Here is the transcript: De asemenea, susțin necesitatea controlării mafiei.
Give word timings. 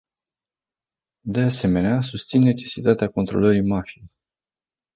De 1.25 1.41
asemenea, 1.41 2.01
susțin 2.01 2.41
necesitatea 2.41 3.09
controlării 3.09 3.67
mafiei. 3.67 4.11